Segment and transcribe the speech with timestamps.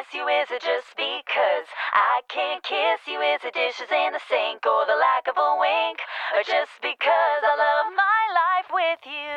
[0.00, 0.24] miss you?
[0.24, 3.20] Is it just because I can't kiss you?
[3.20, 5.98] Is it dishes in the sink or the lack of a wink?
[6.34, 9.36] Or just because I love my life with you?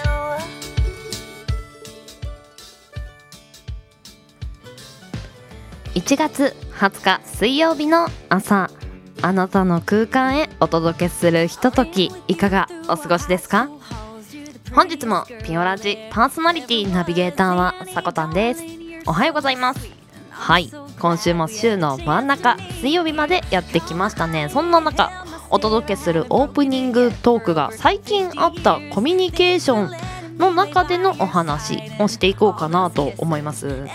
[5.96, 8.70] 1月20日水曜日の朝
[9.22, 13.70] あなたの空間へお届けするひとときいかがお過ごしですか
[14.74, 18.64] 本日もピオラジパーソナリティナビゲーターはさこたんです
[19.06, 20.03] おはようございます
[20.34, 20.70] はい。
[21.00, 24.50] 今週も週の真ん中水曜日までやってきましたね。
[24.50, 33.88] そんな中お届けするオープニングトークが最近あったコミュニケーションの中でのお話をしていこうかなと思います。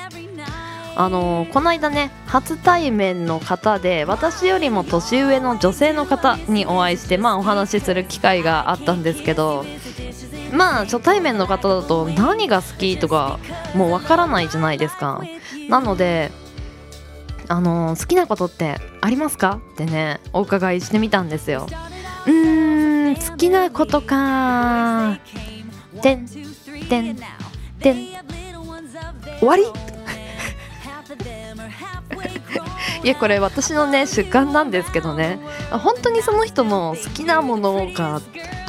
[0.96, 9.64] あのこの間ね初対面の方で私よりも年上の女性の方にお会いしてまあお話しする機会があったんですけど
[10.52, 13.38] まあ初対面の方だと何が好きとか
[13.74, 15.22] もうわからないじゃないですか。
[15.68, 16.30] なので
[17.48, 19.60] あの好きなことってありますか？
[19.74, 21.66] ってねお伺いしてみたんですよ。
[22.26, 25.18] うーん好きなことか。
[26.02, 26.26] てん
[26.88, 27.16] てん
[27.80, 28.08] てん。
[29.40, 29.64] 終わり？
[33.04, 35.38] いやこれ私のね主観なんですけどね。
[35.70, 38.20] 本当にその人の好きなものが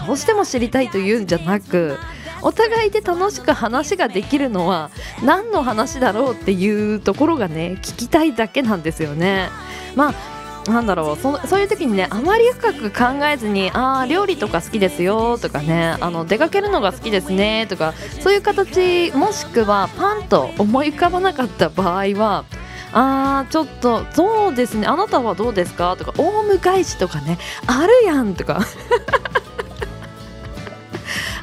[0.05, 1.97] どうしても知りたいというんじゃなく
[2.41, 4.91] お互いで楽しく話ができるのは
[5.23, 9.49] 何の話だろうっていうところがね聞きたいだけなんですよね。
[9.95, 10.39] まあ
[10.71, 22.45] なんだろうそそういう時にねあまり深く考えずにああ料理とか好きですよとかねあの出かけるのが好きですねとかそういう形もしくはパンと思い浮かばなかった場合は
[22.91, 25.95] あーちょっとそうですねあなたはどうですか？
[25.97, 28.61] とかオウム返しとかねあるやんとか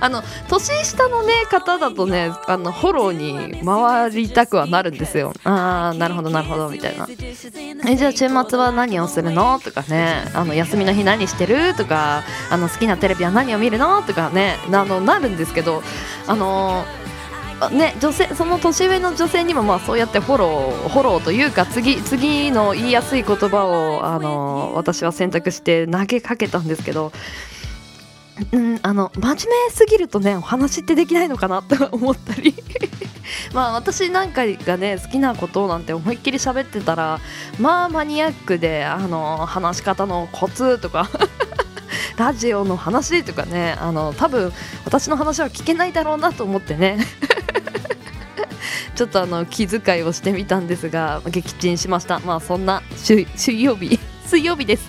[0.00, 5.33] あの年下の、ね、方だとねあのフォローに回りたくはなるんですよ。
[5.44, 7.06] ああなるほどなるほどみたいな。
[7.86, 9.58] えじゃあ週末は何をするの？
[9.61, 10.24] とかね。
[10.34, 11.74] あの休みの日何してる？
[11.74, 14.02] とかあの好きなテレビは何を見るの？
[14.02, 14.57] とかね。
[14.73, 15.83] あのなるんですけど
[16.27, 16.84] あの
[17.73, 27.13] ね、女性その年上の女性にもまあそうやってフォローフォローというか次次の言いやすい言葉をあの私は選択して投げかけたんですけど
[28.52, 32.55] うん、あの真面目すぎるとねお話ってできないのかなと思ったり。
[33.52, 37.20] まあ私なんかがね好きなことなんて思いっきり喋ってたら
[37.58, 41.08] まあマニアックであの話し方のコツとか
[42.17, 44.52] ラジオの話とかねあの多分
[44.85, 46.98] 私の話は聞けないだろうなと思ってね。
[48.95, 52.19] ちょっとあの気遣いをしてみたんですが撃沈しました。
[52.20, 53.27] まあそんな水
[53.63, 53.98] 曜日。
[54.25, 54.89] 水曜日です。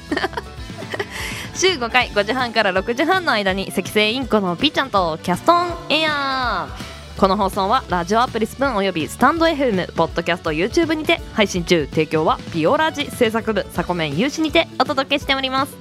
[1.57, 6.68] 週5回5時半から6時半の間に赤星インコのピーちゃんとキャストンエア。
[6.69, 11.88] ーこの放送はラジオアプリスプーンおよびスタンド FM ポッドキャスト YouTube にて配信中。
[11.88, 15.75] 提供はピオラジ制作部サコメン有志にてお届けしております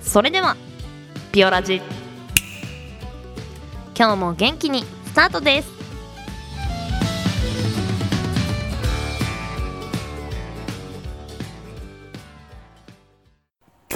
[0.00, 0.56] それでは
[1.30, 1.82] ピオラジ
[3.94, 5.75] 今日も元気にスタートです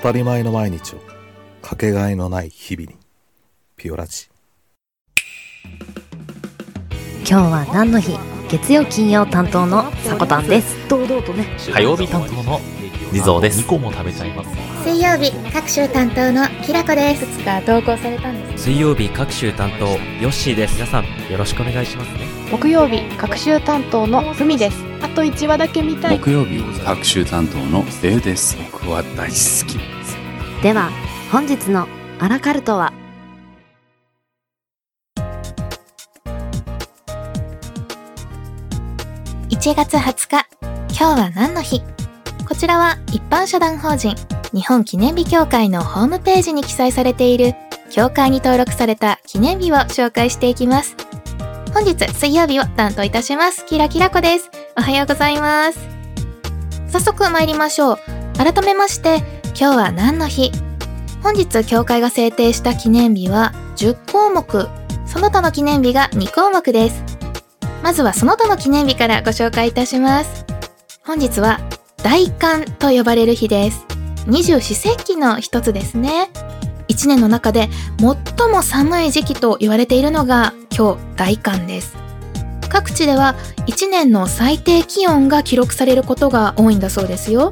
[0.00, 0.98] たり前の毎日を
[1.60, 2.96] かけがえのない日々に
[3.76, 4.28] ピオラジ。
[7.18, 8.16] 今日は何の日？
[8.48, 10.88] 月曜金曜担当のさこたんです。
[10.88, 11.46] 堂々とね。
[11.72, 12.58] 火曜日担当の
[13.12, 13.62] 地蔵です。
[13.62, 14.50] 2個も食べちゃいます。
[14.84, 17.24] 水曜日各週担当のきらこです。
[17.40, 18.64] いか投稿されたんです。
[18.64, 19.96] 水曜日各週担当ヨ
[20.28, 20.74] ッシーです。
[20.74, 22.20] 皆さんよろしくお願いしますね。
[22.50, 24.76] 木曜日各週担当のふみです。
[25.02, 26.18] あと1話だけ見たい。
[26.18, 28.56] 木曜日各週担当のレイです。
[28.72, 29.78] 僕は大好き。
[30.62, 30.90] では
[31.32, 31.88] 本日の
[32.20, 32.92] アラカルトは
[39.50, 40.46] ？1月20日
[40.96, 41.82] 今日は何の日？
[42.50, 44.16] こちらは一般社団法人
[44.52, 47.54] 日本記念日協会のホームページに記載されている
[47.92, 50.96] 協会に登録された記念日を紹介していきます。
[51.72, 54.50] 本日水曜日を担当いたしますキラキラ子です。
[54.76, 55.78] おはようございます。
[56.88, 57.98] 早速参りましょう。
[58.36, 59.18] 改めまして
[59.50, 60.50] 今日は何の日？
[61.22, 64.68] 本日協会が制定した記念日は10項目。
[65.06, 67.04] その他の記念日が2項目です。
[67.84, 70.44] まずはその他の記念日からご紹介いたします。
[71.06, 71.60] 本日は
[72.02, 73.86] 大寒と呼ばれる日です。
[74.26, 76.30] 二十四節気の一つですね。
[76.88, 77.68] 一年の中で
[77.98, 81.96] 最も寒い時期と言われているのが今日大寒です。
[82.68, 83.34] 各地では
[83.66, 87.50] 一年の最低気温が記録されることが多いんだそうですよ。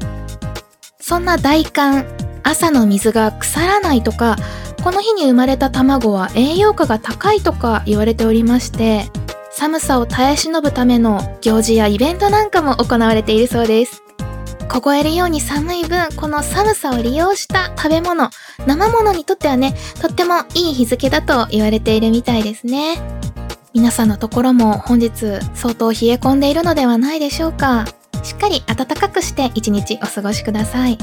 [0.98, 2.06] そんな大寒、
[2.42, 4.36] 朝の水が腐らないとか、
[4.82, 9.10] この日に生まれた卵は栄養価が高いとか言われておりまして、
[9.50, 14.07] 寒さを耐え忍ぶための行事やイベントなんかも行われているそうです。
[14.68, 18.30] 凍えるように寒い分、この寒さを利用した食べ物、
[18.66, 23.00] 生物にとってはね、とってもいい日付だと言われているみたいですね。
[23.72, 27.86] 皆さんのところも本日相当冷え込んでいるのではないでしょうか。
[28.22, 30.98] しっかり暖かくして一日お過ごしください。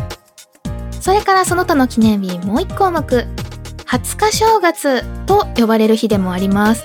[1.02, 3.28] それからその他の記念日もう一項目、
[3.88, 6.84] 20日正月と呼ばれる日でもあります。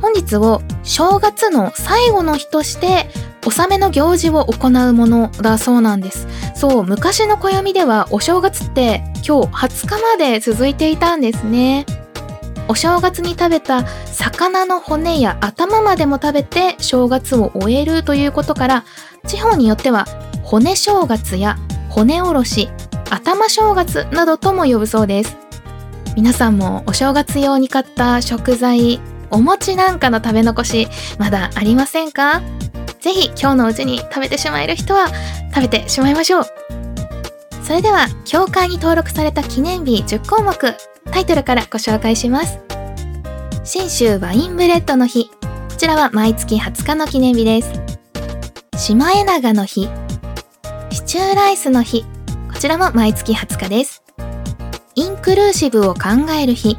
[0.00, 3.08] 本日を正月の最後の日として
[3.46, 6.26] 納めの行事を行うものだそうなんです。
[6.54, 11.86] そう、昔の暦ではお正月って今日20日まで続いていたんですね。
[12.68, 18.84] お正月に食べた魚の骨や頭までも食べて正月を終えるということから、
[19.26, 20.06] 地方によっては
[20.42, 21.56] 骨正月や
[21.88, 22.68] 骨おろし、
[23.08, 25.36] 頭正月などとも呼ぶそうです。
[26.16, 29.00] 皆さんもお正月用に買った食材、
[29.30, 30.88] お餅なんかの食べ残し、
[31.18, 32.42] まだありませんか？
[33.06, 35.06] ぜひ今日のうちに食べてしまえる人は
[35.54, 36.44] 食べてしまいましょう。
[37.62, 40.56] それでは、協会に登録された記念日10項目、
[41.12, 42.58] タイトルからご紹介します。
[43.62, 45.30] 信州ワインブレッドの日。
[45.30, 47.70] こちらは毎月20日の記念日です。
[48.76, 49.88] シマエナガの日。
[50.90, 52.04] シチューライスの日。
[52.52, 54.02] こちらも毎月20日です。
[54.96, 56.76] インクルーシブを考える日。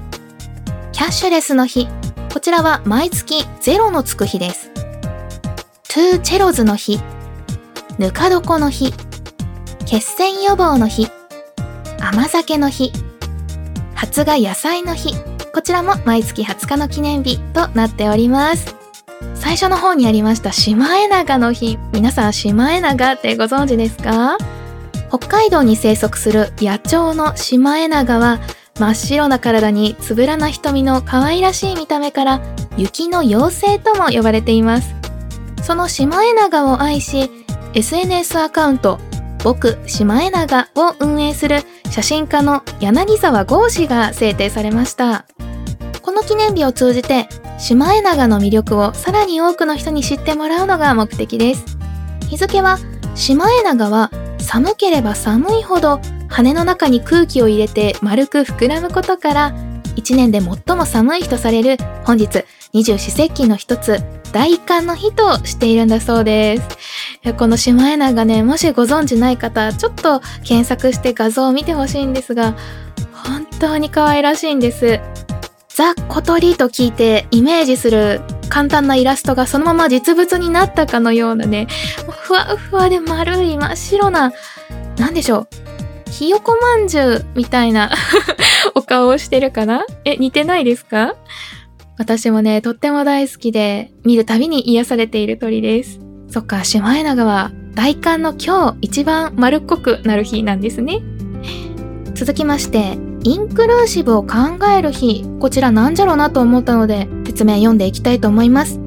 [0.92, 1.88] キャッシュレスの日。
[2.34, 4.67] こちらは毎月0のつく日です。
[5.98, 7.00] トゥーチェロズの日。
[7.98, 8.94] ぬか床の日。
[9.88, 11.08] 血栓予防の日。
[12.00, 12.92] 甘酒の日。
[13.96, 15.16] 発芽野菜の日。
[15.52, 18.76] こちらも毎月20日の記念日となっております。
[19.34, 21.80] 最初の方にありましたシマエナガの日。
[21.94, 24.38] 皆さんシマエナガってご存知ですか？
[25.10, 28.40] 北海道に生息する野鳥のシマエナガは
[28.78, 32.42] 真っ白な体につぶらな瞳の可愛らしい見た目から
[32.78, 34.94] 雪の妖精とも呼ばれています。
[35.68, 37.30] そのシマエナガを愛し、
[37.74, 39.00] SNS アカウント
[39.44, 41.60] 僕シマエナガを運営する
[41.90, 45.26] 写真家の柳沢剛氏が制定されました。
[46.02, 47.28] この記念日を通じて
[47.58, 51.78] シマエナガの魅力をさらに多くの人に知ってもらうのが目的です。
[52.30, 52.78] 日付は
[53.14, 54.10] シマエナガは
[54.40, 56.00] 寒ければ寒いほど
[56.30, 59.54] 羽の中に空気を入れて丸く膨らむことから
[59.98, 64.00] 一年で最も寒い日とされる本日二十四節気の一つ
[64.32, 66.62] 大寒の日としているんだそうで
[67.24, 67.34] す。
[67.34, 72.56] このシマエナガね、もしご存知ない方、ちょっと検索して画像を見てほしいんですが、
[73.12, 75.00] 本当に可愛らしいんです。
[75.70, 81.68] ザ・小鳥と聞いてイメージする簡単なイラストがそのまま実物になったかのようなね、
[82.22, 84.32] ふわふわで丸い真っ白な、
[84.98, 85.77] なんでしょう。
[86.18, 87.92] ひよこまんじゅうみたいな
[88.74, 89.86] お顔をしてるかな？
[90.04, 91.14] え、似てないですか？
[92.00, 96.00] 私もね、とっても大好きで、見るたびに癒されている鳥です。
[96.28, 101.04] そっか、シマエナガは大寒の今日一番丸っこくなる日なんですね。
[102.16, 105.24] 続きまして、インクルーシブを考える日。
[105.40, 108.80] こちらなんじゃろうなと思ったので、説明読んでいきたいと思います。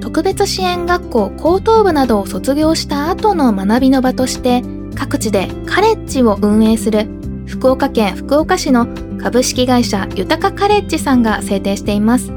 [0.00, 4.62] 特別支援学校高等部などを卒業した後の学びの場として、
[4.94, 7.06] 各地でカレッジを運営する
[7.46, 8.86] 福岡県福岡市の
[9.20, 12.32] 株式会社豊かカレッジさんが制定しています。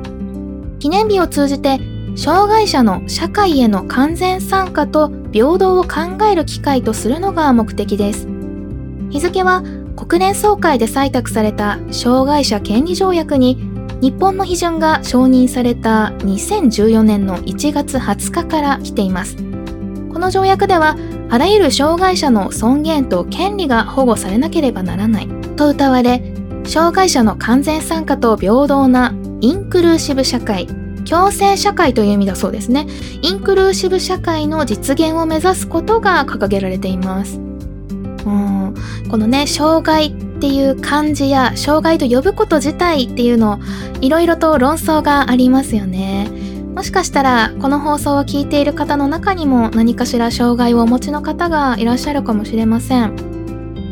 [0.79, 1.79] 記念日を通じて
[2.15, 8.27] 障害者の社会への完全参加と平等を考える機会とするのが目的です。
[9.09, 9.63] 日付は
[9.95, 13.57] 国連総会で採択された障害者権利条約に
[14.01, 19.37] 日本の批准が承認された2014年の1月20日から来ています。
[20.13, 20.95] この条約では
[21.29, 26.21] あらゆる障害者の尊厳と権利が保護されなければならないと謳われ、
[26.65, 30.67] 障害者の完全参加と平等なインクルーシブ社会、
[31.09, 32.87] 共生社会という意味だそうですね。
[33.21, 37.39] インクルーシブ社会の実現を目指すことが掲げられています。
[38.25, 38.73] うん、
[39.09, 43.59] このね、障害っていう漢字や障害と呼ぶこと自体っていうの、
[44.01, 46.27] いろいろと論争がありますよね。
[46.77, 53.15] もしかしたら、この放送を聞いている方の中にも何かしら障害をお持ちの方がいらっしゃるかもしれません。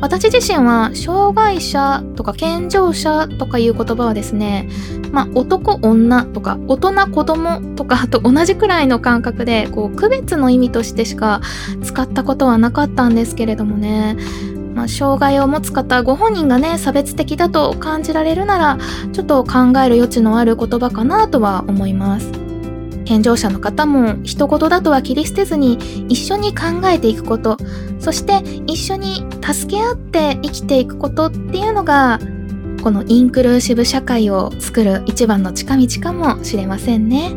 [0.02, 4.70] 私自身は障害者とか健常者とかいう言葉はですね、
[5.12, 11.42] まあ、男女とか大人子供とかと同じくらいの感覚でこう区別の意味としてしか
[11.84, 14.16] 使ったことはなかったんですけれどもね
[14.76, 18.78] まあ、障害を持つ方ご本人がね差別的だと感じられるなら
[19.14, 22.45] ちょっと考える余地のある言葉かなとは思います
[23.06, 25.76] 健常者の方も一言だとは切り捨てずに
[26.10, 27.58] 一緒に考えていくこと。
[28.00, 32.20] そして一緒に助け合って生きていくことっていうのが
[32.84, 37.36] このインクルーシブ社会を作る一番の近道かもしれませんね。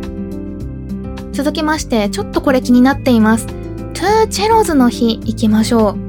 [1.32, 3.46] 続きましてちょっとこれ気になっています。
[3.46, 6.08] トゥーチェロズの日行きましょう。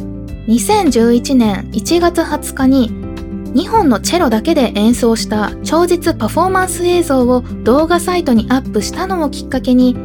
[0.49, 2.98] 2011年1月20日に
[3.53, 9.95] 2本のチェロだけで演奏した超実パフォーマンス映像を動画サイトにアップしたのをきっかけに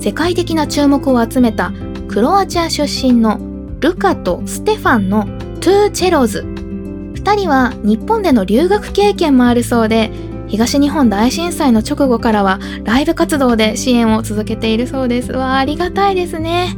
[0.00, 1.72] 世界的な注目を集めた
[2.08, 3.38] クロアチア出身の
[3.80, 5.24] ルカとステファンの
[5.60, 6.40] トゥーチェロズ。
[6.42, 10.10] 2人は日本での留学経験もあるそうで
[10.46, 15.32] 東日本大震災の直後からはライブ活動で支援を続けているそうです。
[15.32, 16.76] わありがたいですね。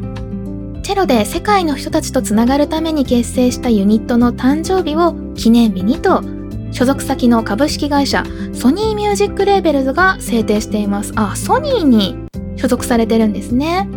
[0.87, 6.23] チェロで世界の人たちとつながるために結成したユニットの誕生日を記念日にと
[6.71, 11.13] 所属先の株式会社ソニーミュージックレーベルズが制定しています。
[11.17, 12.17] あソニーに
[12.55, 13.89] 所属されてるんですね。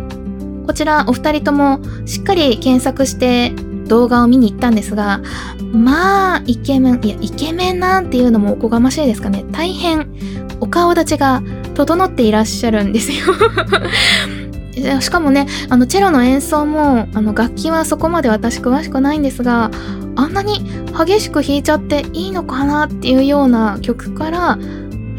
[0.66, 3.50] こちらお二人ともしっかり検索して
[3.86, 5.20] 動画を見に行ったんですが
[5.72, 9.44] まあイケメンいやイケメンなんていうのもおこがましいですかね。
[9.52, 10.12] 大変
[10.58, 11.40] お顔立ちが
[11.76, 13.32] 整っていらっしゃるんですよ。
[15.00, 19.70] しかもねあのチェロの演奏もあの楽器はそこまで私詳しくないんですが
[20.16, 20.60] あんなに
[20.96, 24.58] 激しく弾いちゃっていいのかなっていうような曲から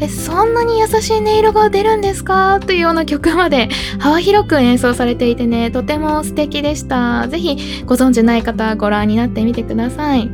[0.00, 2.58] えそんなに優しい音色が出るんですか？
[2.60, 3.68] というような曲まで
[4.00, 7.28] 幅広く演奏されていてねとても素敵でした。
[7.28, 10.28] 是非ご存知ない方ご覧になってみてください。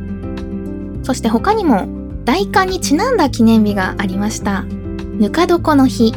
[1.03, 1.87] そして他にも
[2.25, 4.63] 大寒にちなんだ記念日がありました。
[4.63, 6.13] ぬか床の日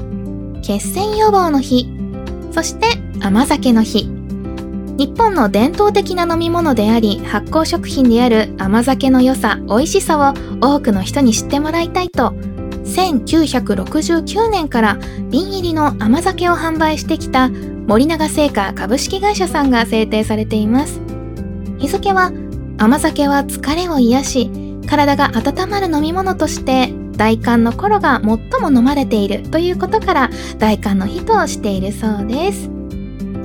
[0.62, 2.01] 血栓予防の日。
[2.52, 2.86] そして
[3.20, 4.08] 甘酒の日。
[4.98, 12.34] 日本の伝統的な飲み物であり発酵食品である甘酒の良さ美味しさを多くの人に知ってもらいたいと
[12.84, 14.98] 1969年から
[15.30, 21.00] 瓶入りの甘酒を販売してきた森永製菓株式会社さんが制定されています。
[21.78, 22.30] 日付は
[22.78, 24.50] 甘酒は疲れを癒し
[24.86, 32.70] 体が温まる飲み物として大寒の頃が最も飲まれているということから大寒の日としているそうです。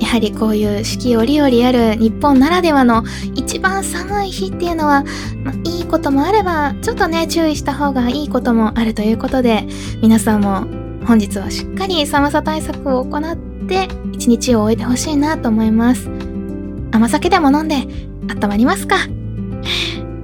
[0.00, 3.02] やはりこういう四季折々ある日本ならではの
[3.34, 5.04] 一番寒い日っていうのは、
[5.42, 9.66] ま、いいこともあればちょっとね注意した方がいいこともあるということで
[10.00, 10.66] 皆さんも
[11.04, 16.08] 本日はしっかり寒さ対策を行って一日を終えてほしいなと思います。
[16.92, 17.76] 甘酒でも飲んで
[18.28, 18.96] 温まりますか？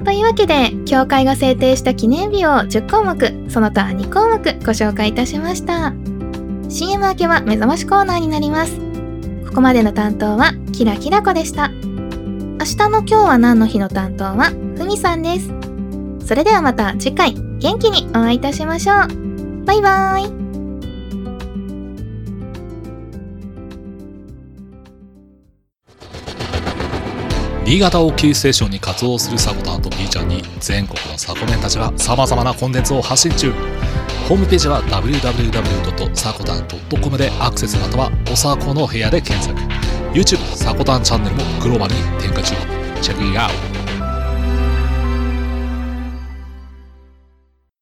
[0.04, 5.94] というわけで協会が制定した記念日を10項目その他2項目ご紹介いたしました。
[6.68, 8.78] CM 明けは目覚ましコーナーになります。
[9.46, 11.68] ここまでの担当はキラキラ子でした。
[11.68, 15.52] 明日の今日は何の日の担当はふみさんです。
[16.26, 19.64] それではまた次回元気にお会いいたしましょう。
[19.64, 20.43] バイバーイ。
[27.74, 33.50] 新潟をキーステーションに活動するサコタンと B ちゃんに全国のサコメンたちが様々なコンテンツを発信中
[34.28, 39.58] ホームページは www.sakotan.com でアクセスまたはおさこの部屋で検索
[40.12, 42.54] YouTube サコタンチャンネルもグローバルに展開中
[43.02, 43.56] チェックイアウト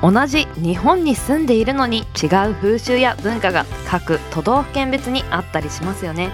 [0.00, 6.30] 同じ日本に住んでいるのに違う風習や文化が各都道府県別にあったりしますよね。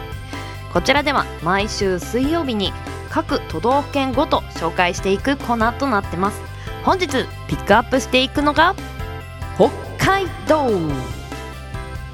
[0.72, 2.72] こちらでは毎週水曜日に
[3.10, 6.40] 各都道府県ごと紹介していくコーナーとなってます。
[6.84, 7.08] 本日
[7.48, 8.76] ピックアップしていくのが
[9.56, 10.70] 北海道。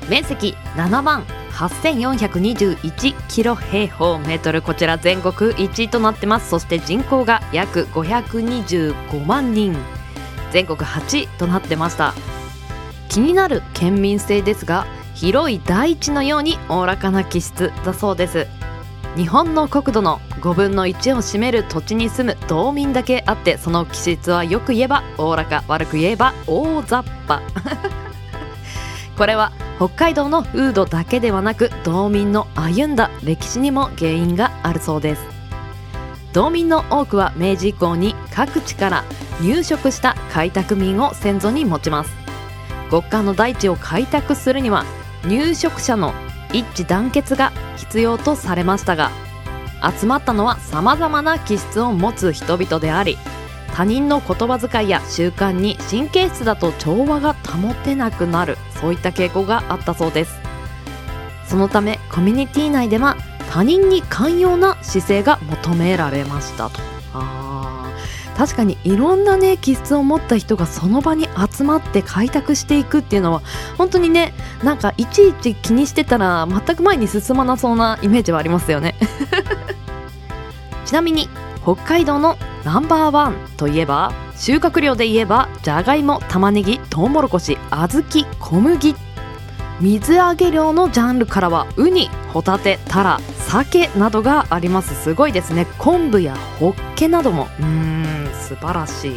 [0.08, 1.26] 面積7万
[1.58, 4.62] 8421キロ平方メートル。
[4.62, 6.50] こちら全国1位となってます。
[6.50, 9.76] そして人口が約525万人。
[10.52, 12.14] 全国8位となってました。
[13.08, 18.46] 気になる県民性ですが広い大地のようにおおらかな気質だそうです。
[19.16, 27.42] 日本の国土の5分の1を占める土地に住む道民だけあってその気質はよく言えばおおらか悪く言えば大雑把。
[29.18, 35.22] これは北海道の風土だけではなく道民の歩んだ歴史にも原因があるそうです。
[36.32, 39.04] 道民の多くは明治以降に各地から
[39.40, 42.10] 入植した開拓民を先祖に持ちます。
[42.90, 44.84] 極寒の大地を開拓するには
[45.24, 46.12] 入植者の
[46.52, 49.10] 一致団結が必要とされましたが
[49.98, 53.18] 集まったのはさまざまな気質を持つ人々であり
[53.74, 60.38] 他人の言葉遣いや習慣に神経質だと調和が保てなくなるそういった傾向があったそうです。
[61.46, 63.16] そのためコミュニティ内では
[63.50, 66.80] 他人に寛容な姿勢が求められましたと。
[67.14, 68.38] あー。
[68.38, 73.42] 確かにいろんなね気質を持った人がその場に集まって開拓していくっていうのは
[73.76, 74.32] 本当にね
[74.62, 78.94] なんかいちいち気にしてたら全く前に進まなそうなイメージはありますよね。
[80.86, 81.28] ちなみに
[81.62, 88.02] 北海道のナンバーワンといえば収穫量で言えばじゃがいも玉ねぎトウモロコシ小豆
[88.38, 88.94] 小麦。
[89.80, 94.94] 水揚げ量のジャンルからはウニホタテタラ鮭などがあります。
[94.94, 95.66] すごいですね。
[95.78, 97.48] 昆布やホッケなども。
[97.60, 99.12] うーん素晴らしい。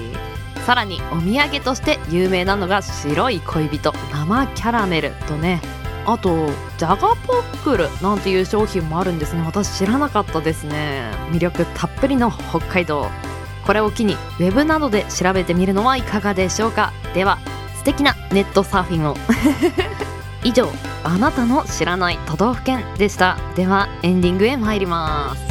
[0.66, 5.62] さらにお土産として有名なのが白い恋人生キャラメルとね。
[6.06, 9.42] あとジャガポックルなんていう商品もあるんですね。
[9.46, 11.12] 私知らなかったですね。
[11.32, 13.10] 魅力たっぷりの北海道。
[13.66, 16.92] これを機にウェブなどで調べてみるのはいかがでしょうか。
[17.14, 17.38] では
[17.76, 19.16] 素敵なネットサーフィンを。
[20.44, 20.70] 以上
[21.04, 23.38] あなたの知らない都道府県でした。
[23.56, 25.51] ではエンディングへ参ります。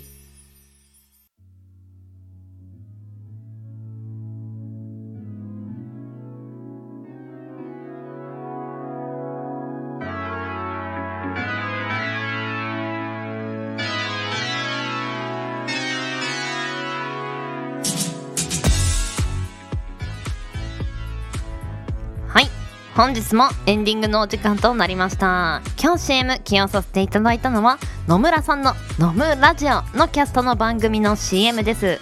[23.01, 25.63] 本日もエンディングのお時間となりました。
[25.81, 31.99] 今日 CM 起用させていただいたのは野村さんの「飲むラジオ」のキャストの番組の CM です。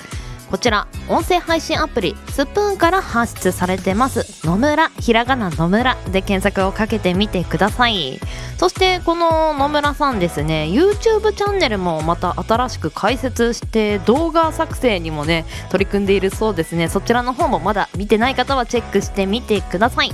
[0.51, 8.19] こちら音声配信アプリスプーンから発出されてます野村ひらがな野村で検索をかけてみてください。
[8.57, 16.89] そしてこの野村さんですね YouTube チャンネルもまた新しく開設して動画作成にもね取り組んでいるそうですね。
[16.89, 20.13] そちらの方もまだ見てない方はチェックしてみてください。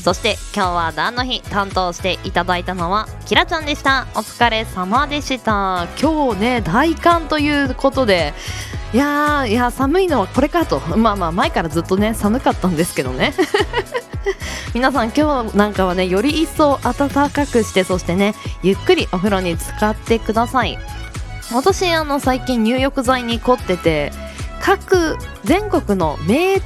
[0.00, 4.06] そして今日は何の日担当していただいたのはキラちゃんでした。
[4.14, 5.86] お疲れ様でした。
[6.00, 8.32] 今日ね大寒ということで
[8.94, 10.80] いやーいや寒いのはこれかと。
[10.96, 13.34] まあまあ前からずっとね寒かったんですけどね。
[14.74, 20.78] 皆さん今日なんかはねより一層暖かくしてそしてねゆっくりお風呂に浸かってください。
[21.52, 24.12] 私あの最近入浴剤に凝ってて
[24.62, 26.60] 各全国の名湯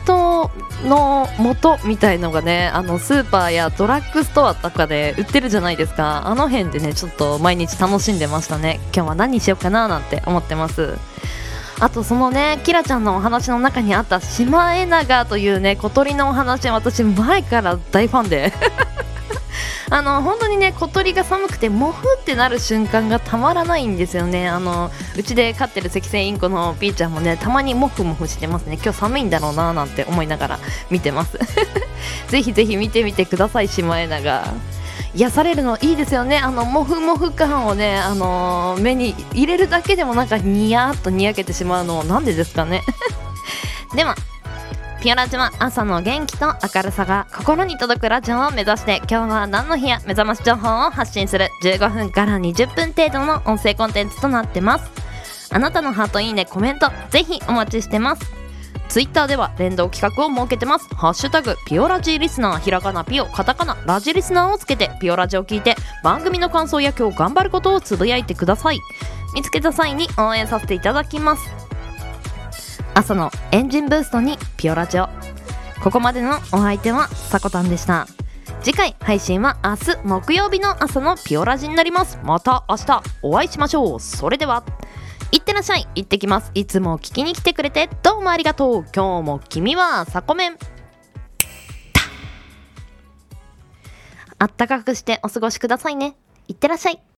[0.85, 1.29] の
[1.63, 6.27] 素みたいのがねあのスーパーやドラッグストアとかで売ってるじゃないですか。
[6.27, 8.81] あの辺でねちょっと毎日楽しんでましたね。
[8.95, 10.99] 今日は何にしようかななんて思ってます。
[11.81, 18.53] あとそのねキラちゃんのお話の中にあったシマエナガというね小鳥のお話私前から大ファンで。
[19.91, 24.49] あの本当にね小鳥が寒くてモフってなる瞬間がたまらないんですよね。
[24.49, 28.75] あのうちで飼ってる赤線インコのピーちゃんもねたまにモフモフしてますね。
[28.83, 30.59] 今日寒いんだろうななんて思いながら
[30.91, 31.39] 見てます。
[32.29, 34.53] ぜひぜひ見てみてくださいシマエナガ。
[35.15, 36.39] 癒されるのいいですよね。
[36.39, 42.83] あのモフモフ感をねあの目に入れるだけでもなんかニヤっとにやけてしまうのなんでですかね。
[43.95, 44.17] では
[45.05, 54.91] ピオラジは朝の元気と明るさが心に届くラジオを目指して今日は何の日や目覚まし情報を発信する15分から20分程度の音声コンテンツとなってます
[55.55, 58.33] あなたのハートいいねコメントぜひお待ちしてます
[58.89, 60.89] ツイッターでは連動企画を設けてます。
[60.95, 68.79] ハッシュタグ、ピオラジリスナー、ひらがなピオ、カタカナ、ラジリスナーをつけて、ピオラジを聞いて、番組の感想や今日頑張ることをつぶやいてください。
[69.35, 71.64] 見つけた際に応援させていただきます。
[72.97, 75.09] 朝のエンジンブーストにピオラジオ。
[75.83, 78.07] ここまでのお相手は、さこたんでした。
[78.63, 82.21] 次回配信は明日木曜日の朝のピオラジになります。
[82.23, 84.01] また明日お会いしましょう。
[84.01, 84.63] それでは
[85.33, 85.89] いってらっしゃい。
[85.97, 88.85] 行ってきますいつも聞きに来てくれてどうもありがとう。
[88.95, 90.57] 今日も君はサコメン。
[94.39, 96.17] あったかくしてお過ごしくださいね。
[96.47, 97.14] いってらっしゃい。